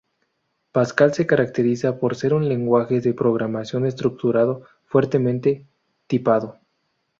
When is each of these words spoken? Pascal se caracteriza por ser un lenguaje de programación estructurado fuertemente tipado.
Pascal 0.71 1.13
se 1.13 1.27
caracteriza 1.27 1.99
por 1.99 2.15
ser 2.15 2.33
un 2.33 2.49
lenguaje 2.49 3.01
de 3.01 3.13
programación 3.13 3.85
estructurado 3.85 4.63
fuertemente 4.87 5.67
tipado. 6.07 6.57